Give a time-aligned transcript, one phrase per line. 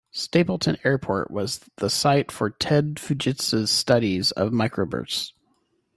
[0.09, 5.33] Stapleton Airport was the site for Ted Fujita's studies of microbursts.